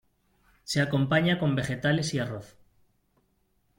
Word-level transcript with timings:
Se 0.63 0.81
acompaña 0.81 1.37
con 1.37 1.53
vegetales 1.55 2.11
y 2.15 2.19
arroz. 2.19 2.57